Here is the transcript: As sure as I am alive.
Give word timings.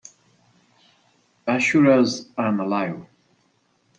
As 1.45 1.61
sure 1.61 1.91
as 1.91 2.31
I 2.35 2.47
am 2.47 2.59
alive. 2.59 3.05